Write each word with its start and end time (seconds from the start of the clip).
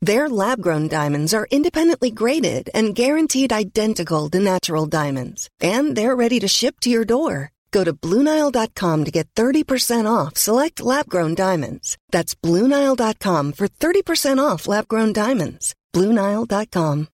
Their 0.00 0.28
lab 0.28 0.62
grown 0.62 0.86
diamonds 0.86 1.34
are 1.34 1.48
independently 1.50 2.10
graded 2.10 2.70
and 2.72 2.94
guaranteed 2.94 3.52
identical 3.52 4.30
to 4.30 4.38
natural 4.38 4.86
diamonds, 4.86 5.50
and 5.60 5.96
they're 5.96 6.14
ready 6.14 6.38
to 6.40 6.46
ship 6.48 6.78
to 6.80 6.90
your 6.90 7.04
door. 7.04 7.50
Go 7.72 7.82
to 7.84 7.92
BlueNile.com 7.92 9.04
to 9.04 9.10
get 9.10 9.28
30% 9.34 10.06
off 10.06 10.36
select 10.36 10.80
lab 10.80 11.08
grown 11.08 11.34
diamonds. 11.34 11.98
That's 12.10 12.34
BlueNile.com 12.36 13.52
for 13.52 13.68
30% 13.68 14.38
off 14.38 14.68
lab 14.68 14.86
grown 14.88 15.12
diamonds. 15.12 15.74
BlueNile.com. 15.92 17.08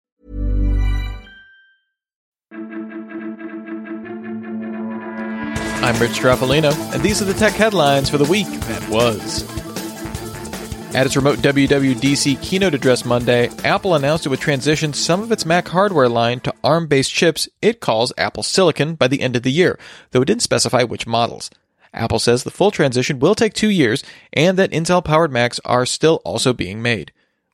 I'm 5.82 5.98
Rich 5.98 6.12
Stroffolino, 6.12 6.72
and 6.94 7.02
these 7.02 7.20
are 7.20 7.24
the 7.24 7.34
tech 7.34 7.54
headlines 7.54 8.08
for 8.08 8.16
the 8.16 8.24
week 8.24 8.46
that 8.46 8.88
was. 8.88 9.61
At 10.94 11.06
its 11.06 11.16
remote 11.16 11.38
WWDC 11.38 12.42
keynote 12.42 12.74
address 12.74 13.06
Monday, 13.06 13.48
Apple 13.64 13.94
announced 13.94 14.26
it 14.26 14.28
would 14.28 14.40
transition 14.40 14.92
some 14.92 15.22
of 15.22 15.32
its 15.32 15.46
Mac 15.46 15.68
hardware 15.68 16.08
line 16.08 16.40
to 16.40 16.52
ARM 16.62 16.86
based 16.86 17.10
chips 17.10 17.48
it 17.62 17.80
calls 17.80 18.12
Apple 18.18 18.42
Silicon 18.42 18.94
by 18.96 19.08
the 19.08 19.22
end 19.22 19.34
of 19.34 19.42
the 19.42 19.50
year, 19.50 19.78
though 20.10 20.20
it 20.20 20.26
didn't 20.26 20.42
specify 20.42 20.82
which 20.82 21.06
models. 21.06 21.50
Apple 21.94 22.18
says 22.18 22.44
the 22.44 22.50
full 22.50 22.70
transition 22.70 23.18
will 23.18 23.34
take 23.34 23.54
two 23.54 23.70
years 23.70 24.04
and 24.34 24.58
that 24.58 24.70
Intel 24.70 25.02
powered 25.02 25.32
Macs 25.32 25.58
are 25.64 25.86
still 25.86 26.20
also 26.26 26.52
being 26.52 26.82
made. 26.82 27.10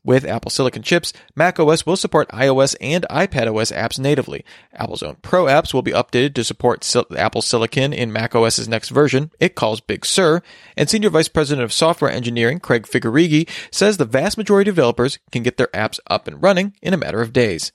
With 0.09 0.25
Apple 0.25 0.51
Silicon 0.51 0.83
chips, 0.83 1.13
macOS 1.37 1.85
will 1.85 1.95
support 1.95 2.31
iOS 2.31 2.75
and 2.81 3.05
iPadOS 3.11 3.77
apps 3.77 3.99
natively. 3.99 4.43
Apple's 4.73 5.03
own 5.03 5.17
Pro 5.17 5.45
apps 5.45 5.75
will 5.75 5.83
be 5.83 5.91
updated 5.91 6.33
to 6.37 6.45
support 6.45 6.83
Sil- 6.83 7.13
Apple 7.15 7.43
Silicon 7.43 7.93
in 7.93 8.11
macOS's 8.11 8.69
next 8.69 8.89
version, 8.89 9.31
it 9.39 9.55
calls 9.55 9.83
Big 9.83 10.07
Sur, 10.07 10.41
and 10.79 10.89
Senior 10.89 11.11
Vice 11.11 11.29
President 11.29 11.63
of 11.63 11.75
Software 11.75 12.11
Engineering 12.11 12.59
Craig 12.59 12.87
Federighi 12.87 13.47
says 13.71 13.99
the 13.99 14.07
vast 14.07 14.39
majority 14.39 14.71
of 14.71 14.77
developers 14.77 15.19
can 15.31 15.43
get 15.43 15.59
their 15.59 15.67
apps 15.75 16.01
up 16.07 16.27
and 16.27 16.43
running 16.43 16.75
in 16.81 16.95
a 16.95 16.97
matter 16.97 17.21
of 17.21 17.35
days. 17.35 17.71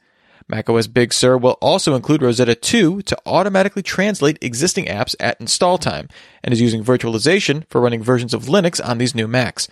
macOS 0.48 0.88
Big 0.88 1.14
Sur 1.14 1.38
will 1.38 1.60
also 1.62 1.94
include 1.94 2.24
Rosetta 2.24 2.56
2 2.56 3.04
to 3.04 3.18
automatically 3.28 3.84
translate 3.84 4.40
existing 4.42 4.86
apps 4.86 5.14
at 5.20 5.40
install 5.40 5.78
time, 5.78 6.10
and 6.44 6.52
is 6.52 6.62
using 6.62 6.84
virtualization 6.84 7.64
for 7.70 7.80
running 7.80 8.02
versions 8.02 8.34
of 8.34 8.46
Linux 8.46 8.84
on 8.84 8.98
these 8.98 9.14
new 9.14 9.28
Macs. 9.28 9.68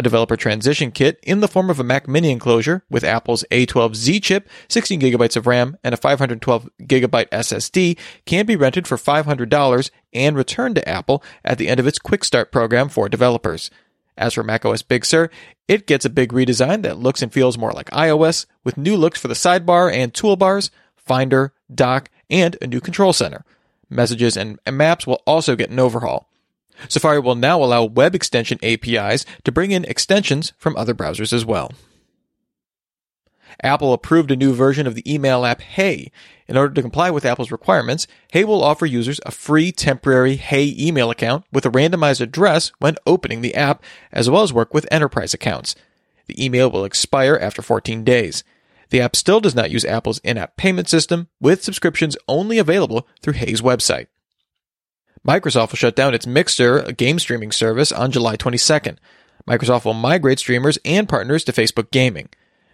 A 0.00 0.02
developer 0.02 0.38
transition 0.38 0.92
kit 0.92 1.20
in 1.22 1.40
the 1.40 1.46
form 1.46 1.68
of 1.68 1.78
a 1.78 1.84
Mac 1.84 2.08
Mini 2.08 2.30
enclosure 2.30 2.82
with 2.88 3.04
Apple's 3.04 3.44
A12Z 3.50 4.22
chip, 4.22 4.48
16 4.68 4.98
gigabytes 4.98 5.36
of 5.36 5.46
RAM, 5.46 5.76
and 5.84 5.92
a 5.92 5.98
512 5.98 6.70
gigabyte 6.84 7.28
SSD 7.28 7.98
can 8.24 8.46
be 8.46 8.56
rented 8.56 8.88
for 8.88 8.96
$500 8.96 9.90
and 10.14 10.36
returned 10.38 10.76
to 10.76 10.88
Apple 10.88 11.22
at 11.44 11.58
the 11.58 11.68
end 11.68 11.78
of 11.78 11.86
its 11.86 11.98
Quick 11.98 12.24
Start 12.24 12.50
program 12.50 12.88
for 12.88 13.10
developers. 13.10 13.70
As 14.16 14.32
for 14.32 14.42
macOS 14.42 14.80
Big 14.80 15.04
Sur, 15.04 15.28
it 15.68 15.86
gets 15.86 16.06
a 16.06 16.10
big 16.10 16.32
redesign 16.32 16.80
that 16.80 16.96
looks 16.96 17.20
and 17.20 17.30
feels 17.30 17.58
more 17.58 17.72
like 17.72 17.90
iOS, 17.90 18.46
with 18.64 18.78
new 18.78 18.96
looks 18.96 19.20
for 19.20 19.28
the 19.28 19.34
sidebar 19.34 19.92
and 19.92 20.14
toolbars, 20.14 20.70
Finder, 20.96 21.52
Dock, 21.74 22.08
and 22.30 22.56
a 22.62 22.66
new 22.66 22.80
control 22.80 23.12
center. 23.12 23.44
Messages 23.90 24.38
and 24.38 24.58
maps 24.66 25.06
will 25.06 25.20
also 25.26 25.56
get 25.56 25.68
an 25.68 25.78
overhaul. 25.78 26.29
Safari 26.88 27.20
will 27.20 27.34
now 27.34 27.62
allow 27.62 27.84
web 27.84 28.14
extension 28.14 28.58
APIs 28.62 29.24
to 29.44 29.52
bring 29.52 29.70
in 29.70 29.84
extensions 29.84 30.52
from 30.58 30.76
other 30.76 30.94
browsers 30.94 31.32
as 31.32 31.44
well. 31.44 31.72
Apple 33.62 33.92
approved 33.92 34.30
a 34.30 34.36
new 34.36 34.54
version 34.54 34.86
of 34.86 34.94
the 34.94 35.12
email 35.12 35.44
app 35.44 35.60
Hey. 35.60 36.10
In 36.48 36.56
order 36.56 36.74
to 36.74 36.82
comply 36.82 37.10
with 37.10 37.24
Apple's 37.24 37.50
requirements, 37.52 38.06
Hey 38.32 38.44
will 38.44 38.64
offer 38.64 38.86
users 38.86 39.20
a 39.26 39.30
free 39.30 39.70
temporary 39.72 40.36
Hey 40.36 40.74
email 40.78 41.10
account 41.10 41.44
with 41.52 41.66
a 41.66 41.70
randomized 41.70 42.20
address 42.20 42.72
when 42.78 42.96
opening 43.06 43.40
the 43.40 43.54
app, 43.54 43.82
as 44.12 44.30
well 44.30 44.42
as 44.42 44.52
work 44.52 44.72
with 44.72 44.88
enterprise 44.90 45.34
accounts. 45.34 45.74
The 46.26 46.42
email 46.42 46.70
will 46.70 46.84
expire 46.84 47.38
after 47.40 47.60
14 47.62 48.04
days. 48.04 48.44
The 48.90 49.00
app 49.00 49.14
still 49.14 49.40
does 49.40 49.54
not 49.54 49.70
use 49.70 49.84
Apple's 49.84 50.20
in-app 50.20 50.56
payment 50.56 50.88
system, 50.88 51.28
with 51.40 51.62
subscriptions 51.62 52.16
only 52.26 52.58
available 52.58 53.06
through 53.20 53.34
Hey's 53.34 53.60
website. 53.60 54.06
Microsoft 55.26 55.70
will 55.70 55.76
shut 55.76 55.96
down 55.96 56.14
its 56.14 56.26
Mixer, 56.26 56.92
game 56.92 57.18
streaming 57.18 57.52
service, 57.52 57.92
on 57.92 58.10
July 58.10 58.36
22nd. 58.36 58.96
Microsoft 59.46 59.84
will 59.84 59.94
migrate 59.94 60.38
streamers 60.38 60.78
and 60.84 61.08
partners 61.08 61.44
to 61.44 61.52
Facebook 61.52 61.90
Gaming. 61.90 62.28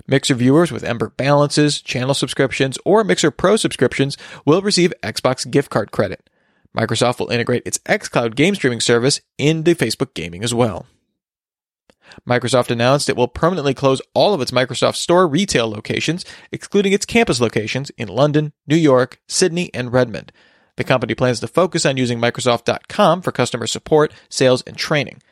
Mixer 0.07 0.35
viewers 0.35 0.71
with 0.71 0.85
Ember 0.85 1.11
balances, 1.11 1.81
channel 1.81 2.15
subscriptions, 2.15 2.79
or 2.85 3.03
Mixer 3.03 3.33
Pro 3.33 3.57
subscriptions 3.57 4.17
will 4.45 4.63
receive 4.63 4.95
Xbox 5.03 5.51
gift 5.51 5.71
card 5.71 5.91
credit. 5.91 6.31
Microsoft 6.77 7.19
will 7.19 7.31
integrate 7.31 7.63
its 7.67 7.79
xCloud 7.79 8.37
game 8.37 8.55
streaming 8.55 8.81
service 8.81 9.21
into 9.39 9.75
Facebook 9.75 10.15
Gaming 10.15 10.45
as 10.45 10.55
well. 10.55 10.87
Microsoft 12.29 12.71
announced 12.71 13.09
it 13.09 13.17
will 13.17 13.29
permanently 13.29 13.75
close 13.75 14.01
all 14.15 14.33
of 14.33 14.41
its 14.41 14.53
Microsoft 14.53 14.97
Store 14.97 15.27
retail 15.27 15.69
locations, 15.69 16.25
excluding 16.53 16.93
its 16.93 17.07
campus 17.07 17.41
locations 17.41 17.91
in 17.91 18.09
London, 18.09 18.53
New 18.67 18.77
York, 18.77 19.21
Sydney, 19.27 19.73
and 19.75 19.93
Redmond. 19.93 20.31
The 20.77 20.85
company 20.85 21.15
plans 21.15 21.41
to 21.41 21.49
focus 21.49 21.87
on 21.87 21.97
using 21.97 22.19
Microsoft.com 22.19 23.23
for 23.23 23.33
customer 23.33 23.67
support, 23.67 24.13
sales, 24.29 24.63
and 24.63 24.77
training. 24.77 25.23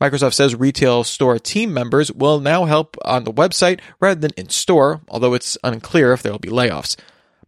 Microsoft 0.00 0.34
says 0.34 0.56
retail 0.56 1.04
store 1.04 1.38
team 1.38 1.72
members 1.72 2.10
will 2.10 2.40
now 2.40 2.64
help 2.64 2.96
on 3.04 3.24
the 3.24 3.32
website 3.32 3.80
rather 4.00 4.20
than 4.20 4.32
in 4.36 4.48
store, 4.48 5.02
although 5.08 5.34
it's 5.34 5.56
unclear 5.62 6.12
if 6.12 6.22
there 6.22 6.32
will 6.32 6.38
be 6.38 6.48
layoffs. 6.48 6.96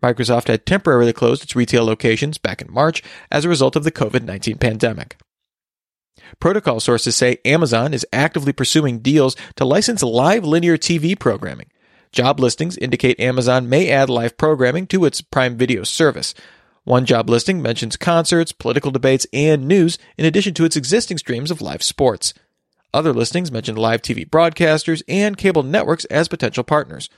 Microsoft 0.02 0.48
had 0.48 0.66
temporarily 0.66 1.12
closed 1.12 1.42
its 1.42 1.56
retail 1.56 1.84
locations 1.84 2.38
back 2.38 2.60
in 2.60 2.72
March 2.72 3.02
as 3.30 3.44
a 3.44 3.48
result 3.48 3.74
of 3.74 3.84
the 3.84 3.92
COVID 3.92 4.22
19 4.22 4.58
pandemic. 4.58 5.16
Protocol 6.38 6.80
sources 6.80 7.16
say 7.16 7.38
Amazon 7.44 7.94
is 7.94 8.06
actively 8.12 8.52
pursuing 8.52 8.98
deals 8.98 9.36
to 9.56 9.64
license 9.64 10.02
live 10.02 10.44
linear 10.44 10.76
TV 10.76 11.18
programming. 11.18 11.68
Job 12.12 12.40
listings 12.40 12.76
indicate 12.78 13.20
Amazon 13.20 13.68
may 13.68 13.90
add 13.90 14.08
live 14.08 14.36
programming 14.36 14.86
to 14.88 15.04
its 15.04 15.20
Prime 15.20 15.56
Video 15.56 15.82
service. 15.82 16.34
One 16.86 17.04
job 17.04 17.28
listing 17.28 17.60
mentions 17.60 17.96
concerts, 17.96 18.52
political 18.52 18.92
debates, 18.92 19.26
and 19.32 19.66
news, 19.66 19.98
in 20.16 20.24
addition 20.24 20.54
to 20.54 20.64
its 20.64 20.76
existing 20.76 21.18
streams 21.18 21.50
of 21.50 21.60
live 21.60 21.82
sports. 21.82 22.32
Other 22.94 23.12
listings 23.12 23.50
mention 23.50 23.74
live 23.74 24.02
TV 24.02 24.24
broadcasters 24.24 25.02
and 25.08 25.36
cable 25.36 25.64
networks 25.64 26.04
as 26.04 26.28
potential 26.28 26.62
partners. 26.62 27.10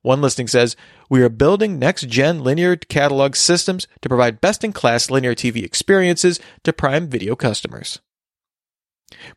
One 0.00 0.22
listing 0.22 0.48
says, 0.48 0.74
We 1.10 1.20
are 1.20 1.28
building 1.28 1.78
next 1.78 2.08
gen 2.08 2.42
linear 2.42 2.76
catalog 2.76 3.36
systems 3.36 3.86
to 4.00 4.08
provide 4.08 4.40
best 4.40 4.64
in 4.64 4.72
class 4.72 5.10
linear 5.10 5.34
TV 5.34 5.64
experiences 5.64 6.40
to 6.64 6.72
Prime 6.72 7.06
Video 7.06 7.36
customers. 7.36 8.00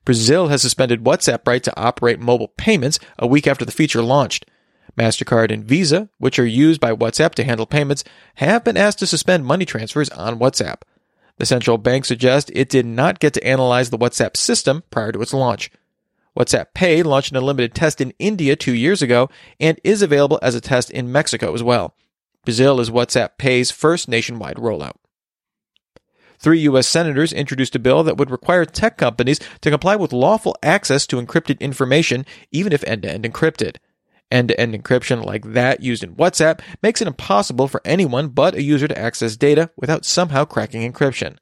Brazil 0.06 0.48
has 0.48 0.62
suspended 0.62 1.04
WhatsApp 1.04 1.46
right 1.46 1.62
to 1.62 1.78
operate 1.78 2.22
mobile 2.22 2.54
payments 2.58 3.00
a 3.20 3.28
week 3.28 3.48
after 3.48 3.66
the 3.66 3.72
feature 3.74 4.02
launched. 4.02 4.46
MasterCard 4.98 5.52
and 5.52 5.66
Visa, 5.66 6.10
which 6.18 6.38
are 6.38 6.46
used 6.46 6.80
by 6.80 6.92
WhatsApp 6.92 7.34
to 7.36 7.44
handle 7.44 7.66
payments, 7.66 8.04
have 8.36 8.64
been 8.64 8.78
asked 8.78 9.00
to 9.00 9.08
suspend 9.08 9.46
money 9.46 9.66
transfers 9.66 10.10
on 10.10 10.40
WhatsApp. 10.40 10.82
The 11.38 11.46
central 11.46 11.78
bank 11.78 12.06
suggests 12.06 12.52
it 12.54 12.70
did 12.70 12.86
not 12.86 13.20
get 13.20 13.34
to 13.34 13.46
analyze 13.46 13.90
the 13.90 13.98
WhatsApp 13.98 14.38
system 14.38 14.84
prior 14.92 15.12
to 15.12 15.22
its 15.22 15.34
launch. 15.34 15.72
WhatsApp 16.38 16.68
Pay 16.74 17.04
launched 17.04 17.32
in 17.32 17.38
a 17.38 17.42
limited 17.42 17.76
test 17.76 18.02
in 18.02 18.14
India 18.20 18.56
two 18.56 18.74
years 18.74 19.02
ago 19.02 19.30
and 19.60 19.80
is 19.84 20.02
available 20.02 20.40
as 20.42 20.56
a 20.56 20.62
test 20.62 20.90
in 20.90 21.12
Mexico 21.12 21.54
as 21.54 21.64
well. 21.64 21.96
Brazil 22.46 22.80
is 22.80 22.90
WhatsApp 22.90 23.38
Pay's 23.38 23.72
first 23.72 24.08
nationwide 24.08 24.58
rollout. 24.58 24.96
Three 26.40 26.60
U.S. 26.62 26.88
senators 26.88 27.32
introduced 27.32 27.76
a 27.76 27.80
bill 27.80 28.04
that 28.04 28.18
would 28.18 28.30
require 28.30 28.66
tech 28.66 28.98
companies 28.98 29.40
to 29.62 29.72
comply 29.72 29.96
with 29.96 30.12
lawful 30.12 30.58
access 30.62 31.08
to 31.08 31.22
encrypted 31.22 31.60
information, 31.62 32.26
even 32.52 32.74
if 32.74 32.84
end 32.84 33.04
to 33.04 33.12
end 33.12 33.24
encrypted. 33.24 33.78
End 34.32 34.48
to 34.50 34.60
end 34.60 34.74
encryption 34.74 35.24
like 35.24 35.54
that 35.54 35.82
used 35.82 36.04
in 36.04 36.16
WhatsApp 36.16 36.62
makes 36.82 37.02
it 37.02 37.08
impossible 37.08 37.68
for 37.68 37.82
anyone 37.86 38.30
but 38.30 38.56
a 38.56 38.64
user 38.64 38.88
to 38.88 38.98
access 38.98 39.38
data 39.38 39.70
without 39.78 40.06
somehow 40.06 40.46
cracking 40.46 40.92
encryption. 40.92 41.38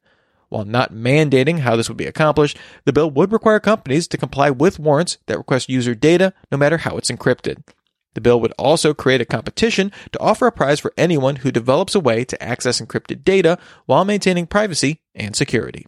While 0.50 0.66
not 0.66 0.92
mandating 0.92 1.60
how 1.60 1.76
this 1.76 1.88
would 1.88 1.96
be 1.96 2.06
accomplished, 2.06 2.58
the 2.84 2.92
bill 2.92 3.10
would 3.10 3.32
require 3.32 3.58
companies 3.58 4.06
to 4.08 4.18
comply 4.18 4.50
with 4.50 4.78
warrants 4.78 5.16
that 5.26 5.38
request 5.38 5.70
user 5.70 5.94
data 5.94 6.34
no 6.50 6.58
matter 6.58 6.76
how 6.76 6.98
it's 6.98 7.10
encrypted. 7.10 7.62
The 8.14 8.20
bill 8.20 8.40
would 8.40 8.52
also 8.58 8.92
create 8.92 9.22
a 9.22 9.24
competition 9.24 9.90
to 10.12 10.20
offer 10.20 10.46
a 10.46 10.52
prize 10.52 10.80
for 10.80 10.92
anyone 10.98 11.36
who 11.36 11.50
develops 11.50 11.94
a 11.94 12.00
way 12.00 12.24
to 12.26 12.42
access 12.42 12.80
encrypted 12.80 13.24
data 13.24 13.58
while 13.86 14.04
maintaining 14.04 14.46
privacy 14.46 15.00
and 15.14 15.34
security. 15.34 15.86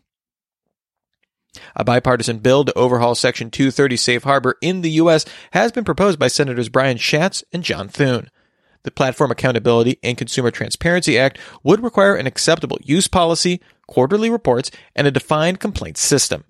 A 1.76 1.84
bipartisan 1.84 2.38
bill 2.38 2.64
to 2.64 2.78
overhaul 2.78 3.14
Section 3.14 3.50
230 3.50 3.96
Safe 3.96 4.22
Harbor 4.24 4.56
in 4.60 4.80
the 4.80 4.90
U.S. 4.92 5.24
has 5.52 5.72
been 5.72 5.84
proposed 5.84 6.18
by 6.18 6.28
Senators 6.28 6.68
Brian 6.68 6.96
Schatz 6.96 7.44
and 7.52 7.62
John 7.62 7.88
Thune. 7.88 8.30
The 8.84 8.90
Platform 8.90 9.30
Accountability 9.30 9.98
and 10.02 10.18
Consumer 10.18 10.50
Transparency 10.50 11.18
Act 11.18 11.38
would 11.62 11.82
require 11.82 12.16
an 12.16 12.26
acceptable 12.26 12.78
use 12.82 13.08
policy, 13.08 13.60
quarterly 13.86 14.30
reports, 14.30 14.70
and 14.94 15.06
a 15.06 15.10
defined 15.10 15.58
complaints 15.58 16.02
system. 16.02 16.44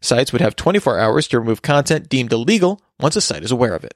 Sites 0.00 0.32
would 0.32 0.42
have 0.42 0.56
24 0.56 0.98
hours 0.98 1.28
to 1.28 1.38
remove 1.38 1.62
content 1.62 2.08
deemed 2.08 2.32
illegal 2.32 2.80
once 3.00 3.16
a 3.16 3.20
site 3.20 3.44
is 3.44 3.52
aware 3.52 3.74
of 3.74 3.84
it. 3.84 3.94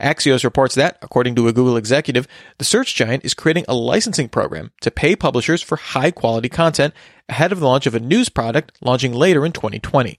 Axios 0.00 0.44
reports 0.44 0.74
that, 0.74 0.98
according 1.02 1.34
to 1.36 1.48
a 1.48 1.52
Google 1.52 1.76
executive, 1.76 2.26
the 2.58 2.64
search 2.64 2.94
giant 2.94 3.24
is 3.24 3.34
creating 3.34 3.64
a 3.68 3.74
licensing 3.74 4.28
program 4.28 4.72
to 4.80 4.90
pay 4.90 5.16
publishers 5.16 5.62
for 5.62 5.76
high 5.76 6.10
quality 6.10 6.48
content 6.48 6.94
ahead 7.28 7.52
of 7.52 7.60
the 7.60 7.66
launch 7.66 7.86
of 7.86 7.94
a 7.94 8.00
news 8.00 8.28
product 8.28 8.72
launching 8.80 9.12
later 9.12 9.44
in 9.46 9.52
2020. 9.52 10.18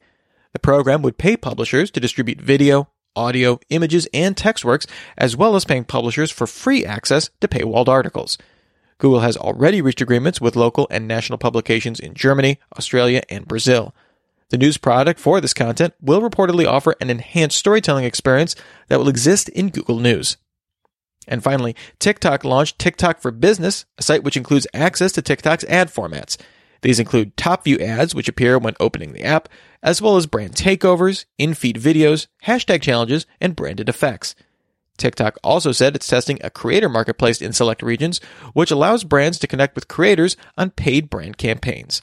The 0.53 0.59
program 0.59 1.01
would 1.01 1.17
pay 1.17 1.37
publishers 1.37 1.91
to 1.91 1.99
distribute 1.99 2.41
video, 2.41 2.89
audio, 3.15 3.59
images, 3.69 4.07
and 4.13 4.35
text 4.35 4.65
works, 4.65 4.87
as 5.17 5.35
well 5.35 5.55
as 5.55 5.65
paying 5.65 5.83
publishers 5.83 6.31
for 6.31 6.47
free 6.47 6.85
access 6.85 7.29
to 7.41 7.47
paywalled 7.47 7.87
articles. 7.87 8.37
Google 8.97 9.21
has 9.21 9.35
already 9.35 9.81
reached 9.81 10.01
agreements 10.01 10.39
with 10.39 10.55
local 10.55 10.87
and 10.91 11.07
national 11.07 11.39
publications 11.39 11.99
in 11.99 12.13
Germany, 12.13 12.59
Australia, 12.77 13.23
and 13.29 13.47
Brazil. 13.47 13.95
The 14.51 14.57
news 14.57 14.77
product 14.77 15.17
for 15.17 15.39
this 15.39 15.53
content 15.53 15.93
will 16.01 16.21
reportedly 16.21 16.67
offer 16.67 16.93
an 16.99 17.09
enhanced 17.09 17.57
storytelling 17.57 18.03
experience 18.03 18.53
that 18.89 18.99
will 18.99 19.07
exist 19.07 19.47
in 19.47 19.69
Google 19.69 19.97
News. 19.97 20.35
And 21.25 21.41
finally, 21.41 21.73
TikTok 21.99 22.43
launched 22.43 22.77
TikTok 22.77 23.21
for 23.21 23.31
Business, 23.31 23.85
a 23.97 24.03
site 24.03 24.25
which 24.25 24.35
includes 24.35 24.67
access 24.73 25.13
to 25.13 25.21
TikTok's 25.21 25.63
ad 25.65 25.87
formats. 25.87 26.35
These 26.81 26.99
include 26.99 27.37
top 27.37 27.63
view 27.63 27.79
ads, 27.79 28.13
which 28.13 28.27
appear 28.27 28.59
when 28.59 28.75
opening 28.77 29.13
the 29.13 29.23
app, 29.23 29.47
as 29.81 30.01
well 30.01 30.17
as 30.17 30.25
brand 30.25 30.53
takeovers, 30.53 31.23
in 31.37 31.53
feed 31.53 31.77
videos, 31.77 32.27
hashtag 32.43 32.81
challenges, 32.81 33.25
and 33.39 33.55
branded 33.55 33.87
effects. 33.87 34.35
TikTok 34.97 35.37
also 35.45 35.71
said 35.71 35.95
it's 35.95 36.07
testing 36.07 36.39
a 36.43 36.49
creator 36.49 36.89
marketplace 36.89 37.41
in 37.41 37.53
select 37.53 37.81
regions, 37.81 38.19
which 38.51 38.69
allows 38.69 39.05
brands 39.05 39.39
to 39.39 39.47
connect 39.47 39.75
with 39.75 39.87
creators 39.87 40.35
on 40.57 40.71
paid 40.71 41.09
brand 41.09 41.37
campaigns. 41.37 42.01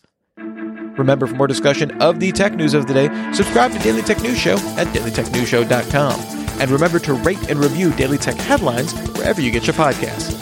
Remember, 0.99 1.27
for 1.27 1.35
more 1.35 1.47
discussion 1.47 2.03
of 2.03 2.21
the 2.21 2.33
tech 2.33 2.55
news 2.55 2.75
of 2.75 2.87
the 2.87 2.95
day, 2.95 3.33
subscribe 3.33 3.73
to 3.73 3.79
Daily 3.79 4.03
Tech 4.03 4.21
News 4.21 4.39
Show 4.39 4.57
at 4.77 4.89
dailytechnewsshow.com. 4.89 6.21
And 6.61 6.71
remember 6.71 6.99
to 6.99 7.15
rate 7.15 7.49
and 7.49 7.61
review 7.61 7.93
Daily 7.93 8.19
Tech 8.19 8.37
headlines 8.37 8.93
wherever 9.13 9.41
you 9.41 9.51
get 9.53 9.67
your 9.67 9.75
podcasts. 9.75 10.33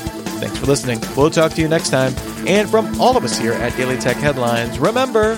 Thanks 0.40 0.58
for 0.58 0.66
listening. 0.66 1.00
We'll 1.16 1.30
talk 1.30 1.52
to 1.52 1.60
you 1.60 1.68
next 1.68 1.90
time. 1.90 2.14
And 2.46 2.68
from 2.68 3.00
all 3.00 3.16
of 3.16 3.24
us 3.24 3.38
here 3.38 3.52
at 3.52 3.76
Daily 3.76 3.98
Tech 3.98 4.16
Headlines, 4.16 4.78
remember, 4.78 5.34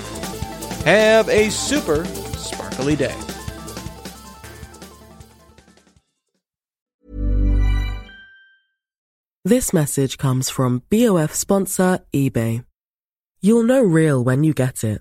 have 0.84 1.28
a 1.28 1.50
super 1.50 2.04
sparkly 2.04 2.96
day. 2.96 3.14
This 9.44 9.72
message 9.72 10.18
comes 10.18 10.50
from 10.50 10.82
BOF 10.90 11.34
sponsor 11.34 12.00
eBay. 12.12 12.64
You'll 13.40 13.62
know 13.62 13.82
real 13.82 14.22
when 14.22 14.44
you 14.44 14.52
get 14.52 14.84
it. 14.84 15.00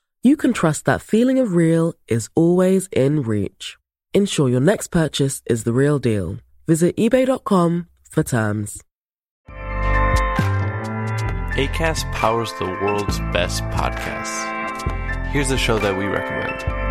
you 0.23 0.37
can 0.37 0.53
trust 0.53 0.85
that 0.85 1.01
feeling 1.01 1.39
of 1.39 1.55
real 1.55 1.93
is 2.07 2.29
always 2.35 2.87
in 2.91 3.21
reach. 3.21 3.77
Ensure 4.13 4.49
your 4.49 4.59
next 4.59 4.87
purchase 4.87 5.41
is 5.45 5.63
the 5.63 5.73
real 5.73 5.99
deal. 5.99 6.37
Visit 6.67 6.95
eBay.com 6.97 7.87
for 8.09 8.23
terms. 8.23 8.81
ACAST 11.55 12.11
powers 12.13 12.53
the 12.59 12.65
world's 12.65 13.19
best 13.33 13.63
podcasts. 13.65 15.27
Here's 15.27 15.51
a 15.51 15.57
show 15.57 15.79
that 15.79 15.97
we 15.97 16.05
recommend. 16.05 16.90